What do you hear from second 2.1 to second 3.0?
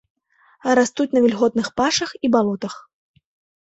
і балотах.